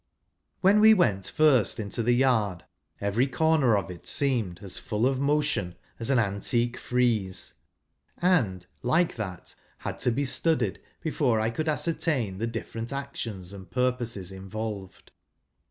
[0.61, 2.65] When we first went into the yard,
[2.99, 7.53] every corner of it seemed as full of motion as an antique frieze,
[8.17, 13.69] and, like that, had to be studied before I could ascertain the different actions and
[13.69, 15.11] purposes involved.